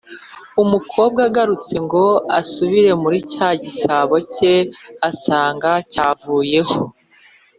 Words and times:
umukobwa 0.63 1.19
agarutse 1.29 1.75
ngo 1.85 2.05
asubire 2.39 2.91
muri 3.01 3.17
cya 3.31 3.49
gisabo 3.63 4.15
ke, 4.35 4.53
asanga 5.09 5.71
cyavuyeho. 5.91 6.79